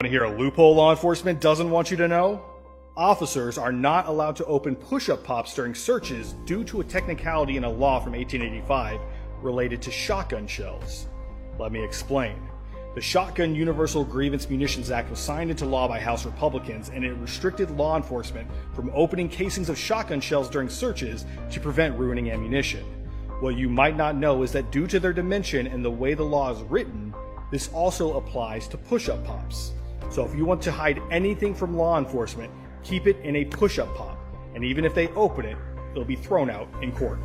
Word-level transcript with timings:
Want 0.00 0.12
to 0.12 0.16
hear 0.16 0.32
a 0.32 0.38
loophole 0.38 0.76
law 0.76 0.92
enforcement 0.92 1.40
doesn't 1.40 1.72
want 1.72 1.90
you 1.90 1.96
to 1.96 2.06
know? 2.06 2.40
Officers 2.96 3.58
are 3.58 3.72
not 3.72 4.06
allowed 4.06 4.36
to 4.36 4.44
open 4.44 4.76
push 4.76 5.08
up 5.08 5.24
pops 5.24 5.52
during 5.56 5.74
searches 5.74 6.34
due 6.44 6.62
to 6.62 6.80
a 6.80 6.84
technicality 6.84 7.56
in 7.56 7.64
a 7.64 7.68
law 7.68 7.98
from 7.98 8.12
1885 8.12 9.00
related 9.42 9.82
to 9.82 9.90
shotgun 9.90 10.46
shells. 10.46 11.08
Let 11.58 11.72
me 11.72 11.82
explain. 11.82 12.36
The 12.94 13.00
Shotgun 13.00 13.56
Universal 13.56 14.04
Grievance 14.04 14.48
Munitions 14.48 14.92
Act 14.92 15.10
was 15.10 15.18
signed 15.18 15.50
into 15.50 15.64
law 15.64 15.88
by 15.88 15.98
House 15.98 16.24
Republicans 16.24 16.90
and 16.90 17.04
it 17.04 17.14
restricted 17.14 17.68
law 17.72 17.96
enforcement 17.96 18.48
from 18.74 18.92
opening 18.94 19.28
casings 19.28 19.68
of 19.68 19.76
shotgun 19.76 20.20
shells 20.20 20.48
during 20.48 20.68
searches 20.68 21.26
to 21.50 21.58
prevent 21.58 21.98
ruining 21.98 22.30
ammunition. 22.30 22.84
What 23.40 23.56
you 23.56 23.68
might 23.68 23.96
not 23.96 24.14
know 24.14 24.44
is 24.44 24.52
that 24.52 24.70
due 24.70 24.86
to 24.86 25.00
their 25.00 25.12
dimension 25.12 25.66
and 25.66 25.84
the 25.84 25.90
way 25.90 26.14
the 26.14 26.22
law 26.22 26.52
is 26.52 26.62
written, 26.62 27.12
this 27.50 27.68
also 27.72 28.16
applies 28.16 28.68
to 28.68 28.78
push 28.78 29.08
up 29.08 29.24
pops. 29.26 29.72
So 30.10 30.24
if 30.24 30.34
you 30.34 30.44
want 30.44 30.62
to 30.62 30.72
hide 30.72 31.02
anything 31.10 31.54
from 31.54 31.76
law 31.76 31.98
enforcement, 31.98 32.52
keep 32.82 33.06
it 33.06 33.16
in 33.24 33.36
a 33.36 33.44
push 33.44 33.78
up 33.78 33.94
pop. 33.94 34.18
And 34.54 34.64
even 34.64 34.84
if 34.84 34.94
they 34.94 35.08
open 35.08 35.44
it, 35.44 35.56
it'll 35.92 36.04
be 36.04 36.16
thrown 36.16 36.50
out 36.50 36.68
in 36.82 36.92
court. 36.92 37.20